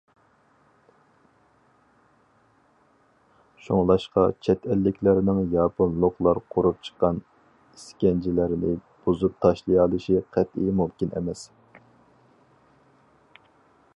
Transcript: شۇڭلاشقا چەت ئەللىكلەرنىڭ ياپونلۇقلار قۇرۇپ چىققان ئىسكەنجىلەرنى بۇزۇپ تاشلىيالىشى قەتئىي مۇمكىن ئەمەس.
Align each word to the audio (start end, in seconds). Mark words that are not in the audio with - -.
شۇڭلاشقا 3.65 4.23
چەت 4.47 4.65
ئەللىكلەرنىڭ 4.75 5.41
ياپونلۇقلار 5.57 6.41
قۇرۇپ 6.55 6.79
چىققان 6.89 7.19
ئىسكەنجىلەرنى 7.29 8.75
بۇزۇپ 9.05 9.37
تاشلىيالىشى 9.47 10.23
قەتئىي 10.39 10.77
مۇمكىن 10.81 11.15
ئەمەس. 11.21 11.45